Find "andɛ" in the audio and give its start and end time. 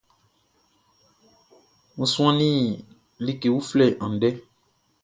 4.03-4.29